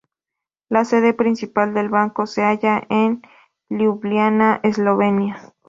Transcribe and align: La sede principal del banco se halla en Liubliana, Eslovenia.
La 0.67 0.83
sede 0.83 1.13
principal 1.13 1.75
del 1.75 1.89
banco 1.89 2.25
se 2.25 2.41
halla 2.41 2.83
en 2.89 3.21
Liubliana, 3.69 4.59
Eslovenia. 4.63 5.53